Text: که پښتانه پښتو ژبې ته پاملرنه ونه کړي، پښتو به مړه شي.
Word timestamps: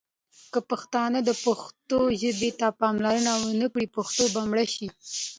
که 0.53 0.59
پښتانه 0.69 1.19
پښتو 1.45 1.99
ژبې 2.21 2.51
ته 2.59 2.67
پاملرنه 2.81 3.31
ونه 3.43 3.67
کړي، 3.73 3.87
پښتو 3.95 4.23
به 4.33 4.41
مړه 4.49 4.65
شي. 4.73 4.87